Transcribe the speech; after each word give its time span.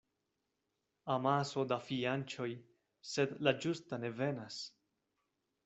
Amaso 1.15 1.65
da 1.73 1.77
fianĉoj, 1.89 2.49
sed 3.13 3.39
la 3.49 3.55
ĝusta 3.67 4.03
ne 4.07 4.15
venas. 4.25 4.61